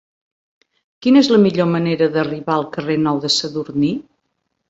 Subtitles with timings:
[1.05, 3.93] Quina és la millor manera d'arribar al carrer Nou de Sadurní?